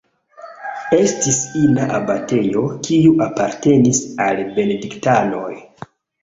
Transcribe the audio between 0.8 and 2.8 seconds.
Estis ina abatejo,